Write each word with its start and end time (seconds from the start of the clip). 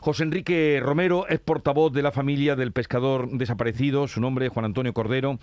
José 0.00 0.24
Enrique 0.24 0.80
Romero 0.82 1.26
es 1.28 1.40
portavoz 1.40 1.92
de 1.92 2.02
la 2.02 2.12
familia 2.12 2.56
del 2.56 2.72
pescador 2.72 3.28
desaparecido, 3.30 4.08
su 4.08 4.20
nombre 4.20 4.46
es 4.46 4.52
Juan 4.52 4.64
Antonio 4.66 4.92
Cordero. 4.92 5.38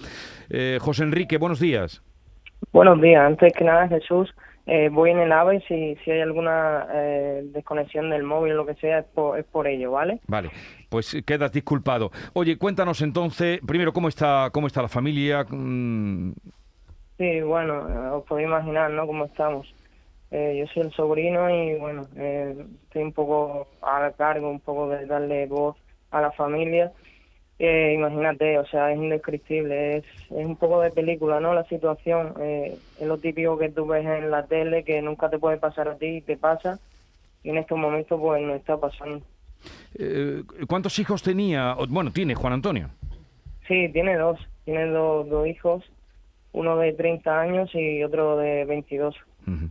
Eh, 0.50 0.78
José 0.82 1.04
Enrique, 1.04 1.38
buenos 1.38 1.60
días. 1.60 2.02
Buenos 2.72 3.02
días, 3.02 3.22
antes 3.22 3.52
que 3.54 3.64
nada 3.64 3.88
Jesús, 3.88 4.34
eh, 4.66 4.90
voy 4.90 5.12
en 5.12 5.20
el 5.20 5.32
AVE, 5.32 5.62
si, 5.68 5.96
si 6.04 6.12
hay 6.12 6.22
alguna 6.22 6.88
eh, 6.94 7.42
desconexión 7.54 8.10
del 8.10 8.24
móvil 8.24 8.54
o 8.54 8.56
lo 8.56 8.66
que 8.66 8.76
sea, 8.76 9.00
es 9.00 9.06
por, 9.06 9.38
es 9.38 9.46
por 9.46 9.68
ello, 9.68 9.92
¿vale? 9.92 10.22
Vale, 10.28 10.50
pues 10.90 11.22
quedas 11.26 11.52
disculpado. 11.52 12.12
Oye, 12.34 12.58
cuéntanos 12.58 13.02
entonces, 13.02 13.60
primero, 13.68 13.92
¿cómo 13.92 14.08
está, 14.08 14.50
cómo 14.54 14.68
está 14.68 14.82
la 14.82 14.88
familia? 14.88 15.46
Mm, 15.50 16.32
Sí, 17.18 17.42
bueno, 17.42 18.18
os 18.18 18.24
podéis 18.26 18.48
imaginar, 18.48 18.90
¿no?, 18.90 19.06
cómo 19.06 19.26
estamos. 19.26 19.72
Eh, 20.36 20.58
yo 20.58 20.66
soy 20.74 20.82
el 20.88 20.92
sobrino 20.94 21.48
y, 21.48 21.76
bueno, 21.76 22.08
eh, 22.18 22.56
estoy 22.86 23.04
un 23.04 23.14
poco 23.14 23.68
a 23.84 24.12
cargo, 24.18 24.50
un 24.50 24.60
poco 24.60 24.90
de 24.90 25.06
darle 25.06 25.46
voz 25.46 25.78
a 26.10 26.22
la 26.22 26.32
familia. 26.32 26.92
Eh, 27.60 27.94
imagínate, 27.96 28.58
o 28.58 28.66
sea, 28.66 28.92
es 28.92 28.98
indescriptible, 28.98 29.98
es, 29.98 30.04
es 30.32 30.46
un 30.46 30.56
poco 30.56 30.82
de 30.82 30.90
película, 30.90 31.40
¿no?, 31.40 31.54
la 31.54 31.64
situación. 31.66 32.34
Eh, 32.42 32.76
es 33.00 33.08
lo 33.08 33.20
típico 33.20 33.60
que 33.60 33.70
tú 33.70 33.86
ves 33.86 34.04
en 34.08 34.32
la 34.32 34.48
tele, 34.48 34.84
que 34.84 35.04
nunca 35.04 35.30
te 35.30 35.38
puede 35.38 35.58
pasar 35.58 35.88
a 35.88 35.98
ti 35.98 36.08
y 36.08 36.22
te 36.22 36.36
pasa. 36.36 36.80
Y 37.44 37.52
en 37.52 37.60
estos 37.60 37.78
momentos, 37.78 38.20
pues, 38.20 38.42
no 38.42 38.56
está 38.56 38.76
pasando. 38.78 39.24
eh, 40.00 40.42
¿Cuántos 40.68 40.98
hijos 40.98 41.22
tenía? 41.22 41.76
Bueno, 41.90 42.12
tiene 42.12 42.34
Juan 42.34 42.54
Antonio. 42.54 42.90
Sí, 43.68 43.88
tiene 43.94 44.18
dos, 44.18 44.40
tiene 44.66 44.88
dos, 44.88 45.30
dos 45.30 45.46
hijos, 45.48 45.84
uno 46.54 46.76
de 46.78 46.92
30 46.94 47.40
años 47.40 47.70
y 47.76 48.04
otro 48.04 48.36
de 48.38 48.66
22. 48.66 49.16
Ujú. 49.46 49.70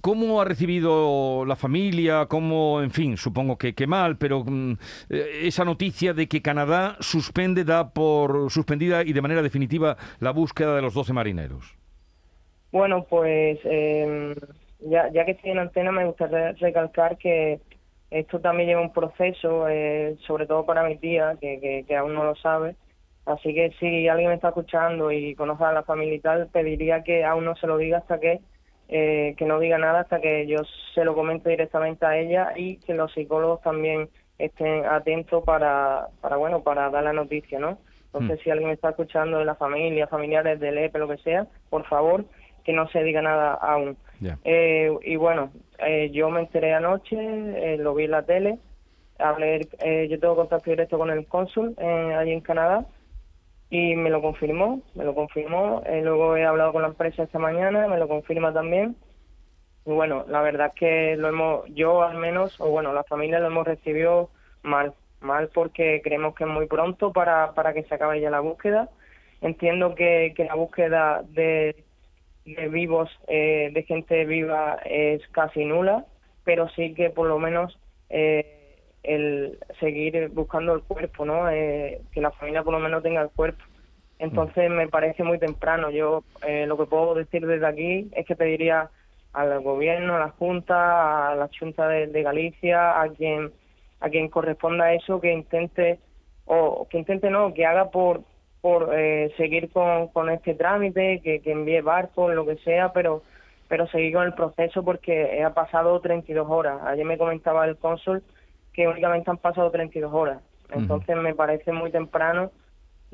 ¿Cómo 0.00 0.40
ha 0.40 0.44
recibido 0.44 1.44
la 1.46 1.56
familia? 1.56 2.26
¿Cómo, 2.26 2.82
en 2.82 2.90
fin, 2.90 3.16
supongo 3.16 3.58
que, 3.58 3.74
que 3.74 3.86
mal, 3.86 4.16
pero 4.16 4.42
mm, 4.44 4.72
eh, 5.10 5.40
esa 5.42 5.64
noticia 5.64 6.14
de 6.14 6.26
que 6.26 6.42
Canadá 6.42 6.96
suspende, 7.00 7.64
da 7.64 7.92
por 7.92 8.50
suspendida 8.50 9.02
y 9.02 9.12
de 9.12 9.22
manera 9.22 9.42
definitiva 9.42 9.96
la 10.20 10.30
búsqueda 10.30 10.74
de 10.74 10.82
los 10.82 10.94
12 10.94 11.12
marineros? 11.12 11.76
Bueno, 12.72 13.04
pues 13.04 13.58
eh, 13.64 14.34
ya, 14.80 15.10
ya 15.12 15.24
que 15.24 15.32
estoy 15.32 15.50
en 15.50 15.58
antena 15.58 15.92
me 15.92 16.06
gustaría 16.06 16.52
recalcar 16.52 17.18
que 17.18 17.60
esto 18.10 18.40
también 18.40 18.68
lleva 18.68 18.80
un 18.80 18.92
proceso, 18.92 19.68
eh, 19.68 20.16
sobre 20.26 20.46
todo 20.46 20.64
para 20.64 20.86
mi 20.88 20.96
tía, 20.96 21.36
que, 21.40 21.60
que, 21.60 21.84
que 21.86 21.96
aún 21.96 22.14
no 22.14 22.24
lo 22.24 22.36
sabe. 22.36 22.76
Así 23.26 23.54
que 23.54 23.72
si 23.80 24.06
alguien 24.08 24.28
me 24.28 24.34
está 24.34 24.48
escuchando 24.48 25.10
y 25.10 25.34
conoce 25.34 25.64
a 25.64 25.72
la 25.72 25.82
familia 25.82 26.14
y 26.14 26.20
tal, 26.20 26.48
pediría 26.48 27.02
que 27.02 27.24
aún 27.24 27.44
no 27.44 27.56
se 27.56 27.66
lo 27.66 27.78
diga 27.78 27.98
hasta 27.98 28.20
que, 28.20 28.40
eh, 28.88 29.34
que 29.36 29.44
no 29.44 29.58
diga 29.58 29.78
nada 29.78 30.00
hasta 30.00 30.20
que 30.20 30.46
yo 30.46 30.58
se 30.94 31.04
lo 31.04 31.14
comente 31.14 31.50
directamente 31.50 32.04
a 32.06 32.18
ella 32.18 32.52
y 32.56 32.76
que 32.78 32.94
los 32.94 33.12
psicólogos 33.12 33.60
también 33.62 34.08
estén 34.38 34.84
atentos 34.84 35.42
para, 35.44 36.08
para 36.20 36.36
bueno, 36.36 36.62
para 36.62 36.90
dar 36.90 37.04
la 37.04 37.12
noticia, 37.12 37.58
¿no? 37.58 37.78
Entonces, 38.06 38.40
Mm. 38.40 38.42
si 38.44 38.50
alguien 38.50 38.70
está 38.70 38.90
escuchando 38.90 39.38
de 39.38 39.44
la 39.44 39.54
familia, 39.56 40.06
familiares 40.06 40.60
del 40.60 40.78
EPE, 40.78 40.98
lo 40.98 41.08
que 41.08 41.18
sea, 41.18 41.46
por 41.70 41.84
favor, 41.86 42.24
que 42.64 42.72
no 42.72 42.88
se 42.88 43.02
diga 43.02 43.22
nada 43.22 43.54
aún. 43.54 43.96
Eh, 44.44 44.90
y 45.02 45.16
bueno, 45.16 45.50
eh, 45.78 46.10
yo 46.10 46.30
me 46.30 46.40
enteré 46.40 46.72
anoche, 46.74 47.16
eh, 47.16 47.76
lo 47.76 47.94
vi 47.94 48.04
en 48.04 48.10
la 48.12 48.22
tele, 48.22 48.58
hablé, 49.18 49.66
eh, 49.84 50.08
yo 50.08 50.18
tengo 50.18 50.36
contacto 50.36 50.70
directo 50.70 50.96
con 50.96 51.10
el 51.10 51.26
cónsul 51.26 51.74
eh, 51.78 52.14
allí 52.16 52.32
en 52.32 52.40
Canadá 52.40 52.86
y 53.74 53.96
me 53.96 54.08
lo 54.08 54.22
confirmó, 54.22 54.82
me 54.94 55.02
lo 55.04 55.16
confirmó. 55.16 55.82
Eh, 55.84 56.00
luego 56.00 56.36
he 56.36 56.44
hablado 56.44 56.72
con 56.72 56.82
la 56.82 56.88
empresa 56.88 57.24
esta 57.24 57.40
mañana, 57.40 57.88
me 57.88 57.98
lo 57.98 58.06
confirma 58.06 58.52
también. 58.52 58.94
Y 59.84 59.90
bueno, 59.90 60.24
la 60.28 60.42
verdad 60.42 60.68
es 60.68 60.74
que 60.74 61.16
lo 61.16 61.26
hemos, 61.26 61.64
yo 61.74 62.04
al 62.04 62.16
menos, 62.16 62.60
o 62.60 62.68
bueno, 62.70 62.92
la 62.92 63.02
familia 63.02 63.40
lo 63.40 63.48
hemos 63.48 63.66
recibido 63.66 64.30
mal, 64.62 64.94
mal 65.20 65.50
porque 65.52 66.00
creemos 66.04 66.36
que 66.36 66.44
es 66.44 66.50
muy 66.50 66.66
pronto 66.68 67.12
para, 67.12 67.52
para 67.54 67.74
que 67.74 67.82
se 67.82 67.96
acabe 67.96 68.20
ya 68.20 68.30
la 68.30 68.38
búsqueda. 68.38 68.90
Entiendo 69.40 69.96
que, 69.96 70.34
que 70.36 70.44
la 70.44 70.54
búsqueda 70.54 71.24
de, 71.30 71.84
de 72.44 72.68
vivos, 72.68 73.10
eh, 73.26 73.70
de 73.72 73.82
gente 73.82 74.24
viva 74.24 74.78
es 74.84 75.26
casi 75.32 75.64
nula, 75.64 76.06
pero 76.44 76.68
sí 76.68 76.94
que 76.94 77.10
por 77.10 77.26
lo 77.26 77.40
menos 77.40 77.76
eh, 78.08 78.76
el 79.02 79.58
seguir 79.80 80.28
buscando 80.30 80.74
el 80.74 80.82
cuerpo, 80.82 81.24
¿no? 81.24 81.50
Eh, 81.50 82.00
que 82.12 82.20
la 82.20 82.30
familia 82.30 82.62
por 82.62 82.72
lo 82.72 82.80
menos 82.80 83.02
tenga 83.02 83.20
el 83.20 83.30
cuerpo. 83.30 83.62
Entonces 84.18 84.70
me 84.70 84.88
parece 84.88 85.22
muy 85.22 85.38
temprano. 85.38 85.90
Yo 85.90 86.24
eh, 86.46 86.66
lo 86.66 86.76
que 86.76 86.86
puedo 86.86 87.14
decir 87.14 87.46
desde 87.46 87.66
aquí 87.66 88.10
es 88.14 88.26
que 88.26 88.36
pediría 88.36 88.90
al 89.32 89.60
gobierno, 89.60 90.16
a 90.16 90.20
la 90.20 90.30
Junta, 90.30 91.32
a 91.32 91.34
la 91.34 91.50
Junta 91.58 91.88
de, 91.88 92.06
de 92.06 92.22
Galicia, 92.22 93.00
a 93.00 93.08
quien 93.08 93.52
a 94.00 94.10
quien 94.10 94.28
corresponda 94.28 94.92
eso, 94.92 95.20
que 95.20 95.32
intente 95.32 95.98
o 96.44 96.86
que 96.90 96.98
intente 96.98 97.30
no, 97.30 97.54
que 97.54 97.66
haga 97.66 97.90
por 97.90 98.22
por 98.60 98.90
eh, 98.94 99.30
seguir 99.36 99.70
con, 99.70 100.08
con 100.08 100.30
este 100.30 100.54
trámite, 100.54 101.20
que, 101.22 101.40
que 101.40 101.52
envíe 101.52 101.82
barcos, 101.82 102.34
lo 102.34 102.46
que 102.46 102.56
sea, 102.58 102.92
pero 102.92 103.22
pero 103.68 103.86
seguir 103.88 104.14
con 104.14 104.24
el 104.24 104.34
proceso 104.34 104.82
porque 104.84 105.42
ha 105.42 105.52
pasado 105.54 106.00
32 106.00 106.46
horas. 106.48 106.82
Ayer 106.84 107.04
me 107.04 107.18
comentaba 107.18 107.66
el 107.66 107.76
cónsul 107.76 108.22
que 108.72 108.86
únicamente 108.86 109.30
han 109.30 109.38
pasado 109.38 109.70
32 109.70 110.12
horas. 110.12 110.42
Entonces 110.70 111.16
me 111.16 111.34
parece 111.34 111.72
muy 111.72 111.90
temprano. 111.90 112.50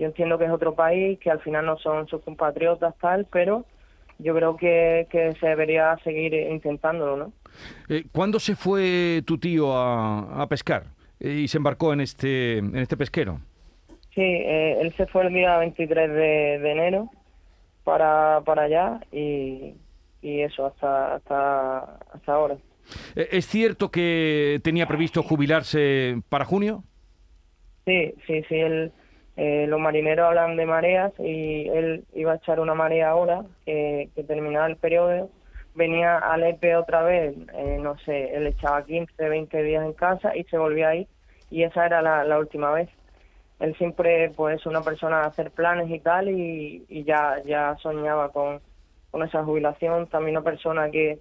Yo 0.01 0.07
entiendo 0.07 0.39
que 0.39 0.47
es 0.47 0.51
otro 0.51 0.75
país, 0.75 1.19
que 1.19 1.31
al 1.31 1.41
final 1.41 1.67
no 1.67 1.77
son 1.77 2.09
sus 2.09 2.23
compatriotas 2.23 2.95
tal, 3.03 3.27
pero 3.31 3.67
yo 4.19 4.35
creo 4.35 4.57
que, 4.57 5.07
que 5.11 5.35
se 5.39 5.47
debería 5.47 5.95
seguir 6.03 6.33
intentándolo, 6.33 7.19
¿no? 7.19 7.33
Eh, 7.87 8.05
¿Cuándo 8.11 8.41
se 8.41 8.57
fue 8.57 9.21
tu 9.27 9.37
tío 9.37 9.77
a, 9.77 10.43
a 10.43 10.49
pescar 10.49 10.85
eh, 11.21 11.43
y 11.43 11.49
se 11.49 11.59
embarcó 11.59 11.93
en 11.93 12.01
este, 12.01 12.57
en 12.57 12.77
este 12.77 12.97
pesquero? 12.97 13.41
Sí, 14.15 14.23
eh, 14.23 14.79
él 14.81 14.91
se 14.97 15.07
fue 15.07 15.27
el 15.27 15.35
día 15.35 15.59
23 15.59 16.09
de, 16.11 16.15
de 16.61 16.73
enero 16.73 17.11
para, 17.85 18.41
para 18.47 18.63
allá 18.63 19.01
y, 19.13 19.75
y 20.23 20.41
eso 20.41 20.65
hasta, 20.65 21.17
hasta, 21.17 21.79
hasta 22.15 22.33
ahora. 22.33 22.57
¿Es 23.15 23.47
cierto 23.47 23.91
que 23.91 24.61
tenía 24.65 24.87
previsto 24.87 25.23
jubilarse 25.23 26.23
para 26.31 26.47
junio? 26.47 26.85
Sí, 27.85 28.15
sí, 28.27 28.43
sí, 28.49 28.55
él, 28.55 28.93
eh, 29.43 29.67
los 29.67 29.81
marineros 29.81 30.27
hablan 30.27 30.59
de 30.59 30.67
mareas 30.67 31.15
y 31.19 31.67
él 31.71 32.05
iba 32.13 32.33
a 32.33 32.35
echar 32.35 32.61
una 32.61 32.75
marea 32.75 33.09
ahora 33.09 33.43
que, 33.65 34.11
terminaba 34.29 34.67
el 34.67 34.77
periodo. 34.77 35.31
Venía 35.75 36.19
al 36.19 36.43
EPE 36.43 36.77
otra 36.77 37.03
vez, 37.03 37.35
eh, 37.55 37.79
no 37.81 37.97
sé, 38.01 38.37
él 38.37 38.47
echaba 38.49 38.85
15, 38.85 39.31
20 39.31 39.63
días 39.63 39.83
en 39.83 39.95
casa 39.95 40.37
y 40.37 40.45
se 40.45 40.59
volvía 40.59 40.91
ahí 40.91 41.09
y 41.49 41.63
esa 41.63 41.87
era 41.87 42.03
la, 42.03 42.39
última 42.39 42.71
vez. 42.71 42.91
Él 43.61 43.75
siempre, 43.79 44.29
pues, 44.37 44.67
una 44.67 44.83
persona 44.83 45.21
de 45.21 45.27
hacer 45.29 45.51
planes 45.53 45.89
y 45.91 46.01
tal 46.01 46.29
y, 46.29 46.85
y 46.91 47.05
ya, 47.05 47.43
ya 47.47 47.79
soñaba 47.81 48.29
con, 48.33 48.61
con 49.11 49.23
esa 49.23 49.43
jubilación. 49.43 50.07
También 50.09 50.37
una 50.37 50.45
persona 50.45 50.91
que 50.91 51.19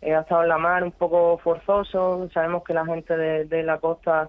eh, 0.00 0.14
ha 0.16 0.22
estado 0.22 0.42
en 0.42 0.48
la 0.48 0.58
mar 0.58 0.82
un 0.82 0.90
poco 0.90 1.38
forzoso. 1.38 2.28
Sabemos 2.34 2.64
que 2.64 2.74
la 2.74 2.84
gente 2.84 3.16
de 3.16 3.62
la 3.62 3.78
costa 3.78 4.28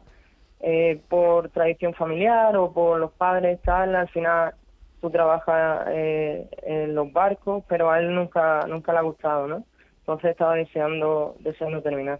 eh, 0.63 0.99
por 1.09 1.49
tradición 1.49 1.93
familiar 1.93 2.55
o 2.57 2.71
por 2.71 2.99
los 2.99 3.11
padres 3.11 3.59
tal 3.63 3.95
al 3.95 4.09
final 4.09 4.53
tú 5.01 5.09
trabajas 5.09 5.87
eh, 5.89 6.47
en 6.63 6.93
los 6.95 7.11
barcos 7.11 7.63
pero 7.67 7.89
a 7.89 7.99
él 7.99 8.13
nunca 8.13 8.65
nunca 8.67 8.91
le 8.93 8.99
ha 8.99 9.03
gustado 9.03 9.47
no 9.47 9.63
entonces 9.99 10.31
estaba 10.31 10.55
deseando 10.55 11.35
deseando 11.39 11.81
terminar 11.81 12.19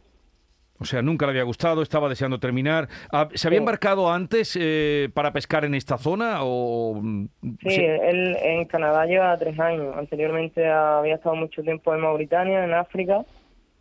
O 0.80 0.86
sea, 0.86 1.04
nunca 1.04 1.26
le 1.28 1.34
había 1.34 1.44
gustado, 1.44 1.84
estaba 1.84 2.10
deseando 2.10 2.40
terminar. 2.40 2.88
Ah, 3.12 3.28
¿Se 3.36 3.48
había 3.48 3.60
Sí. 3.60 3.62
embarcado 3.62 4.10
antes 4.12 4.58
eh, 4.60 5.10
para 5.14 5.32
pescar 5.32 5.64
en 5.64 5.76
esta 5.76 5.96
zona 6.00 6.40
o...? 6.42 6.96
mm, 7.00 7.28
sí 7.68 7.76
él 7.86 8.36
en 8.42 8.66
Canadá 8.66 9.06
lleva 9.06 9.38
tres 9.38 9.60
años 9.60 9.96
anteriormente 9.96 10.68
había 10.68 11.16
estado 11.16 11.36
mucho 11.36 11.62
tiempo 11.62 11.94
en 11.94 12.02
Mauritania 12.02 12.64
en 12.64 12.74
África 12.74 13.24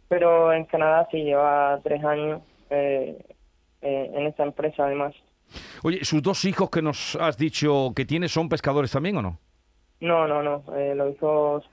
pero 0.08 0.52
en 0.52 0.64
Canadá 0.66 1.08
sí 1.10 1.22
lleva 1.24 1.80
tres 1.82 2.04
años 2.04 2.42
eh, 2.68 3.16
eh, 3.82 4.10
en 4.14 4.26
esta 4.26 4.44
empresa 4.44 4.84
además 4.84 5.14
Oye, 5.82 6.04
¿sus 6.04 6.22
dos 6.22 6.44
hijos 6.44 6.70
que 6.70 6.82
nos 6.82 7.16
has 7.16 7.36
dicho 7.36 7.92
que 7.94 8.04
tiene 8.04 8.28
son 8.28 8.48
pescadores 8.48 8.92
también 8.92 9.16
o 9.16 9.22
no? 9.22 9.38
No, 10.00 10.26
no, 10.26 10.42
no. 10.42 10.64
Eh, 10.76 10.94
los 10.94 11.14
hijos, 11.14 11.68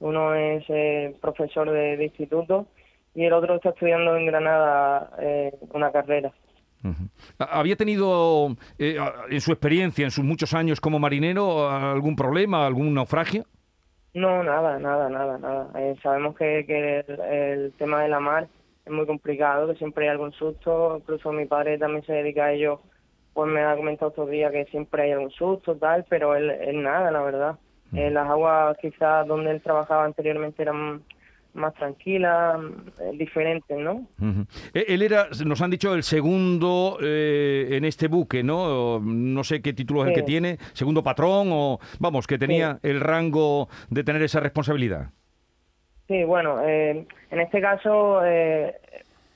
uno 0.00 0.34
es 0.34 0.64
eh, 0.68 1.16
profesor 1.20 1.70
de, 1.70 1.96
de 1.96 2.04
instituto 2.04 2.66
y 3.14 3.24
el 3.24 3.32
otro 3.32 3.56
está 3.56 3.70
estudiando 3.70 4.16
en 4.16 4.26
Granada 4.26 5.10
eh, 5.20 5.52
una 5.72 5.90
carrera. 5.90 6.32
¿Había 7.38 7.76
tenido 7.76 8.56
en 8.76 9.40
su 9.40 9.52
experiencia, 9.52 10.04
en 10.04 10.10
sus 10.10 10.24
muchos 10.24 10.52
años 10.52 10.80
como 10.80 10.98
marinero, 10.98 11.70
algún 11.70 12.16
problema, 12.16 12.66
algún 12.66 12.92
naufragio? 12.92 13.44
No, 14.14 14.42
nada, 14.42 14.80
nada, 14.80 15.08
nada, 15.08 15.38
nada. 15.38 15.70
Sabemos 16.02 16.36
que, 16.36 16.64
que 16.66 17.04
el, 17.06 17.20
el 17.20 17.72
tema 17.74 18.02
de 18.02 18.08
la 18.08 18.18
mar 18.18 18.48
es 18.84 18.92
muy 18.92 19.06
complicado, 19.06 19.68
que 19.68 19.76
siempre 19.76 20.04
hay 20.04 20.10
algún 20.10 20.32
susto. 20.32 20.96
Incluso 20.98 21.32
mi 21.32 21.46
padre 21.46 21.78
también 21.78 22.04
se 22.04 22.12
dedica 22.12 22.46
a 22.46 22.52
ello, 22.52 22.80
pues 23.32 23.50
me 23.50 23.62
ha 23.62 23.76
comentado 23.76 24.10
estos 24.10 24.30
días 24.30 24.52
que 24.52 24.64
siempre 24.66 25.04
hay 25.04 25.12
algún 25.12 25.30
susto, 25.30 25.76
tal, 25.76 26.04
pero 26.08 26.34
él, 26.34 26.50
él 26.50 26.82
nada, 26.82 27.10
la 27.10 27.22
verdad. 27.22 27.58
Eh, 27.94 28.10
las 28.10 28.28
aguas 28.28 28.76
quizás 28.80 29.26
donde 29.26 29.50
él 29.50 29.60
trabajaba 29.60 30.04
anteriormente 30.04 30.62
eran 30.62 31.02
más 31.54 31.74
tranquilas, 31.74 32.58
eh, 33.00 33.10
diferentes, 33.18 33.78
¿no? 33.78 34.06
E, 34.72 34.86
él 34.88 35.02
era, 35.02 35.28
nos 35.44 35.60
han 35.60 35.70
dicho, 35.70 35.94
el 35.94 36.02
segundo 36.02 36.96
eh, 37.02 37.68
en 37.72 37.84
este 37.84 38.08
buque, 38.08 38.42
¿no? 38.42 39.00
No 39.00 39.44
sé 39.44 39.60
qué 39.60 39.74
título 39.74 40.02
es 40.02 40.08
el 40.08 40.14
que 40.14 40.22
tiene, 40.22 40.58
segundo 40.72 41.02
patrón 41.02 41.50
o, 41.52 41.78
vamos, 41.98 42.26
que 42.26 42.38
tenía 42.38 42.78
el 42.82 43.00
rango 43.00 43.68
de 43.90 44.04
tener 44.04 44.22
esa 44.22 44.40
responsabilidad. 44.40 45.10
Sí, 46.08 46.24
bueno, 46.24 46.60
eh, 46.62 47.06
en 47.30 47.40
este 47.40 47.60
caso, 47.60 48.24
eh, 48.24 48.74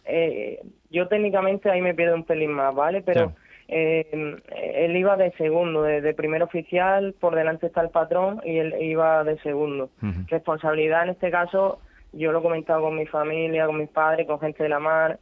eh, 0.05 0.61
yo 0.91 1.09
técnicamente 1.09 1.71
ahí 1.71 1.81
me 1.81 1.95
pierdo 1.95 2.15
un 2.15 2.25
pelín 2.25 2.53
más, 2.53 2.75
¿vale? 2.75 3.03
Pero 3.03 3.33
él 3.69 4.97
iba 4.97 5.17
de 5.17 5.33
segundo, 5.33 5.83
de, 5.83 6.15
primer 6.15 6.43
oficial, 6.43 7.15
por 7.19 7.35
delante 7.35 7.67
está 7.67 7.81
el 7.81 7.91
patrón 7.91 8.41
y 8.45 8.59
él 8.59 8.75
iba 8.81 9.25
de 9.25 9.39
segundo. 9.41 9.91
Responsabilidad 10.29 11.05
en 11.05 11.11
este 11.11 11.31
caso, 11.31 11.81
yo 12.13 12.31
lo 12.31 12.39
he 12.41 12.43
comentado 12.43 12.83
con 12.83 12.97
mi 12.97 13.07
familia, 13.07 13.67
con 13.67 13.79
mis 13.79 13.89
padres, 13.89 14.27
con 14.27 14.41
gente 14.41 14.63
de 14.63 14.69
la 14.69 14.79
mar. 14.79 15.19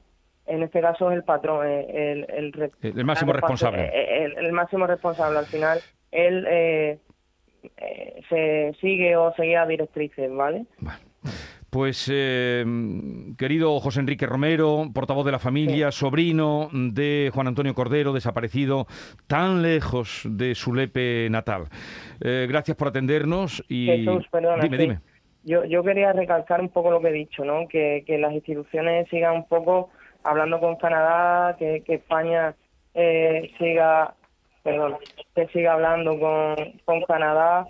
En 0.47 0.63
este 0.63 0.83
caso 0.83 1.11
es 1.11 1.17
el 1.17 1.25
patrón, 1.25 1.67
el, 1.67 2.27
el, 2.29 2.73
el, 2.83 3.05
máximo 3.05 3.33
responsable. 3.33 3.91
El, 3.95 4.53
máximo 4.53 4.87
responsable. 4.87 5.39
Al 5.39 5.47
final, 5.47 5.79
él 6.11 7.01
se 8.29 8.77
sigue 8.81 9.17
o 9.17 9.33
seguía 9.35 9.65
directrices, 9.65 10.31
¿vale? 10.31 10.67
Vale. 10.81 11.04
Pues, 11.75 12.09
eh, 12.09 12.65
querido 13.37 13.81
José 13.81 13.99
Enrique 13.99 14.27
Romero, 14.27 14.85
portavoz 14.95 15.27
de 15.27 15.33
la 15.33 15.41
familia, 15.41 15.91
sobrino 15.91 16.69
de 16.73 17.33
Juan 17.35 17.49
Antonio 17.49 17.75
Cordero, 17.75 18.13
desaparecido 18.13 18.87
tan 19.27 19.61
lejos 19.61 20.23
de 20.25 20.55
su 20.55 20.73
lepe 20.73 21.27
natal. 21.31 21.65
Eh, 22.21 22.47
gracias 22.49 22.77
por 22.77 22.87
atendernos 22.87 23.65
y... 23.69 23.87
Jesús, 23.87 24.25
perdona, 24.31 24.63
dime, 24.63 24.79
dime. 24.79 25.01
Yo, 25.43 25.65
yo 25.65 25.83
quería 25.83 26.13
recalcar 26.13 26.61
un 26.61 26.69
poco 26.69 26.93
lo 26.93 27.01
que 27.01 27.09
he 27.09 27.13
dicho, 27.13 27.45
¿no? 27.45 27.67
Que, 27.67 28.05
las 28.21 28.33
instituciones 28.33 29.09
sigan 29.09 29.35
un 29.35 29.49
poco 29.49 29.91
hablando 30.23 30.61
con 30.61 30.77
Canadá, 30.77 31.57
que, 31.59 31.83
España 31.89 32.55
eh, 32.95 33.51
siga, 33.59 34.15
perdón, 34.63 34.95
que 35.35 35.49
siga 35.49 35.73
hablando 35.73 36.21
con, 36.21 36.55
con 36.85 37.03
Canadá 37.03 37.67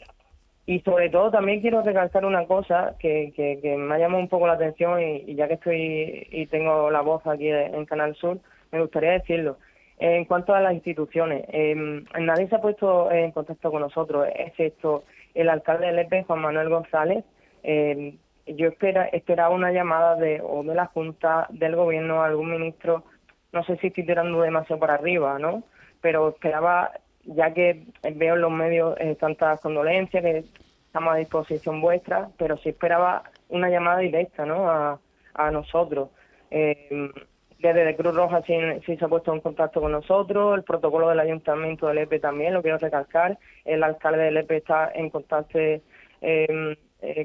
y 0.67 0.81
sobre 0.81 1.11
todo 1.11 1.31
también 1.31 1.61
quiero 1.61 1.83
recalcar 1.83 2.25
una 2.25 2.47
cosa 2.47 2.95
que, 2.99 3.33
que, 3.37 3.77
me 3.77 3.95
ha 3.95 3.99
llamado 3.99 4.23
un 4.23 4.29
poco 4.29 4.47
la 4.47 4.55
atención 4.55 5.01
y, 5.01 5.35
ya 5.35 5.47
que 5.47 5.55
estoy 5.55 6.27
y 6.31 6.47
tengo 6.47 6.91
la 6.91 7.03
voz 7.03 7.27
aquí 7.27 7.49
en 7.49 7.85
Canal 7.85 8.15
Sur, 8.17 8.39
me 8.73 8.81
gustaría 8.81 9.13
decirlo. 9.13 9.59
En 9.99 10.25
cuanto 10.25 10.55
a 10.55 10.61
las 10.61 10.75
instituciones, 10.75 11.45
eh, 11.49 11.75
nadie 12.19 12.49
se 12.49 12.57
ha 12.57 12.61
puesto 12.61 13.11
en 13.13 13.31
contacto 13.31 13.71
con 13.71 13.83
nosotros, 13.83 14.27
excepto 14.35 15.05
el 15.35 15.49
alcalde 15.49 15.87
de 15.87 15.93
Lepe, 15.93 16.25
Juan 16.25 16.41
Manuel 16.41 16.69
González. 16.69 17.25
Em, 17.63 18.17
yo 18.47 18.69
espera, 18.69 19.07
esperaba 19.07 19.55
una 19.55 19.71
llamada 19.71 20.17
de 20.17 20.41
o 20.43 20.63
de 20.63 20.75
la 20.75 20.87
Junta, 20.87 21.47
del 21.51 21.77
Gobierno, 21.77 22.23
algún 22.23 22.51
ministro, 22.51 23.05
no 23.53 23.65
sé 23.65 23.77
si 23.77 23.89
estoy 23.89 24.05
tirando 24.05 24.41
demasiado 24.43 24.81
para 24.81 24.95
arriba, 24.95 25.39
¿no? 25.39 25.63
Pero 26.01 26.31
esperaba 26.31 26.91
ya 27.27 27.53
que 27.53 27.85
veo 28.15 28.35
en 28.35 28.41
los 28.41 28.51
medios 28.51 28.97
eh, 29.01 29.17
tantas 29.19 29.61
condolencias 29.61 30.23
que 30.23 30.45
estamos 30.87 31.15
a 31.15 31.19
disposición 31.19 31.81
vuestra, 31.81 32.29
pero 32.39 32.57
sí 32.59 32.71
esperaba 32.71 33.25
una 33.49 33.69
llamada 33.69 33.99
directa 33.99 34.45
¿no? 34.47 34.71
a, 34.71 35.01
a 35.35 35.51
nosotros. 35.51 36.11
Eh, 36.51 37.11
desde 37.59 37.97
Cruz 37.97 38.15
Roja 38.15 38.43
sí, 38.43 38.55
se 38.85 39.05
ha 39.05 39.09
puesto 39.09 39.33
en 39.33 39.41
contacto 39.41 39.81
con 39.81 39.93
nosotros, 39.93 40.57
el 40.57 40.65
protocolo 40.65 41.09
del 41.09 41.21
ayuntamiento 41.21 41.87
del 41.87 41.99
EPE 41.99 42.21
también, 42.21 42.53
lo 42.53 42.63
quiero 42.63 42.79
recalcar, 42.79 43.39
el 43.65 43.83
alcalde 43.83 44.25
del 44.25 44.37
EPE 44.37 44.57
está 44.59 44.91
en 44.95 45.09
contacto, 45.09 45.59
eh, 45.59 46.77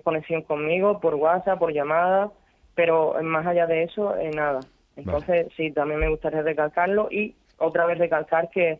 conexión 0.04 0.44
conmigo 0.44 1.00
por 1.00 1.16
WhatsApp, 1.16 1.60
por 1.60 1.74
llamada, 1.74 2.32
pero 2.74 3.16
más 3.22 3.46
allá 3.46 3.68
de 3.68 3.84
eso, 3.84 4.16
nada. 4.34 4.66
Entonces, 4.96 5.48
sí, 5.56 5.72
también 5.72 6.00
me 6.00 6.10
gustaría 6.10 6.42
recalcarlo 6.42 7.10
y 7.12 7.36
otra 7.58 7.86
vez 7.86 7.98
recalcar 7.98 8.50
que 8.50 8.80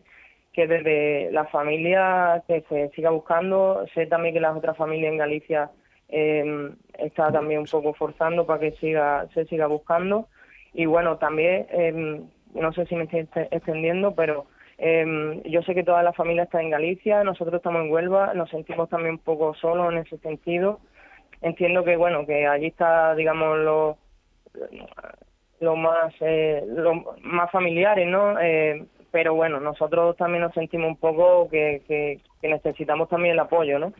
que 0.52 0.66
desde 0.66 1.30
la 1.32 1.44
familia 1.46 2.42
que 2.46 2.64
se 2.68 2.90
siga 2.90 3.10
buscando, 3.10 3.84
sé 3.94 4.06
también 4.06 4.34
que 4.34 4.40
las 4.40 4.56
otras 4.56 4.76
familias 4.76 5.12
en 5.12 5.18
Galicia 5.18 5.70
eh, 6.08 6.70
está 6.98 7.30
también 7.30 7.60
un 7.60 7.66
poco 7.66 7.94
forzando 7.94 8.46
para 8.46 8.60
que 8.60 8.72
siga 8.72 9.26
se 9.34 9.44
siga 9.46 9.66
buscando. 9.66 10.28
Y 10.72 10.86
bueno 10.86 11.18
también 11.18 11.66
eh, 11.70 12.22
no 12.54 12.72
sé 12.72 12.86
si 12.86 12.96
me 12.96 13.04
estoy 13.04 13.28
extendiendo 13.50 14.14
pero 14.14 14.46
eh, 14.78 15.42
yo 15.44 15.62
sé 15.62 15.74
que 15.74 15.84
toda 15.84 16.02
la 16.02 16.12
familia 16.12 16.44
está 16.44 16.60
en 16.60 16.70
Galicia 16.70 17.22
nosotros 17.22 17.56
estamos 17.56 17.82
en 17.82 17.92
Huelva 17.92 18.34
nos 18.34 18.50
sentimos 18.50 18.88
también 18.88 19.14
un 19.14 19.18
poco 19.18 19.54
solos 19.54 19.92
en 19.92 19.98
ese 19.98 20.18
sentido. 20.18 20.80
Entiendo 21.42 21.84
que 21.84 21.96
bueno 21.96 22.26
que 22.26 22.46
allí 22.46 22.66
está 22.66 23.14
digamos 23.14 23.58
lo 23.58 23.98
lo 25.60 25.76
más 25.76 26.12
eh, 26.20 26.64
lo 26.66 26.94
más 27.22 27.50
familiares 27.50 28.08
no 28.08 28.38
eh, 28.40 28.84
pero 29.10 29.34
bueno, 29.34 29.60
nosotros 29.60 30.16
también 30.16 30.42
nos 30.42 30.54
sentimos 30.54 30.88
un 30.88 30.96
poco 30.96 31.48
que, 31.50 32.20
necesitamos 32.42 33.08
también 33.08 33.34
el 33.34 33.40
apoyo, 33.40 33.78
¿no? 33.78 33.92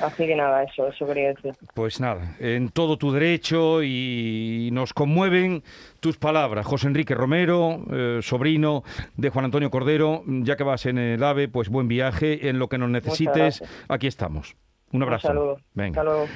Así 0.00 0.26
que 0.26 0.36
nada, 0.36 0.62
eso, 0.62 0.88
eso 0.88 1.06
quería 1.06 1.28
decir. 1.28 1.54
Pues 1.74 2.00
nada, 2.00 2.36
en 2.40 2.68
todo 2.68 2.98
tu 2.98 3.12
derecho 3.12 3.82
y 3.82 4.68
nos 4.72 4.92
conmueven 4.92 5.62
tus 6.00 6.18
palabras. 6.18 6.66
José 6.66 6.88
Enrique 6.88 7.14
Romero, 7.14 7.80
eh, 7.90 8.18
sobrino 8.22 8.84
de 9.16 9.30
Juan 9.30 9.46
Antonio 9.46 9.70
Cordero, 9.70 10.22
ya 10.26 10.56
que 10.56 10.64
vas 10.64 10.86
en 10.86 10.98
el 10.98 11.22
AVE, 11.22 11.48
pues 11.48 11.68
buen 11.68 11.88
viaje. 11.88 12.48
En 12.48 12.58
lo 12.58 12.68
que 12.68 12.78
nos 12.78 12.90
necesites, 12.90 13.62
aquí 13.88 14.06
estamos. 14.06 14.56
Un 14.92 15.02
abrazo. 15.02 15.28
Un 15.28 15.34
saludo. 15.34 15.56
Venga. 15.74 16.00
Hasta 16.00 16.04
luego. 16.04 16.28